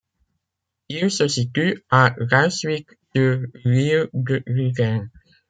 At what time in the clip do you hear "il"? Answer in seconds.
0.89-1.11